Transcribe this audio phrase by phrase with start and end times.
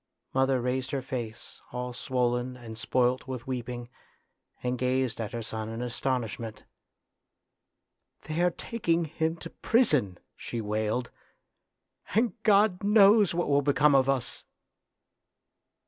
[0.33, 3.87] Mother raised her face, all swollen and spoilt with weeping,
[4.63, 6.63] and gazed at her son in astonishment."
[8.23, 11.11] They are taking him to prison," she wailed,"
[12.15, 14.43] and God knows what will become of us."